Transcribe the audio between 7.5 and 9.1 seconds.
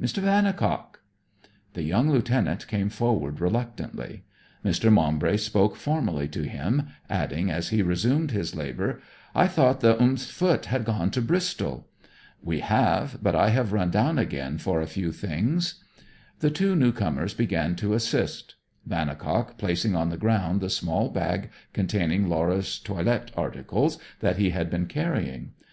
as he resumed his labour,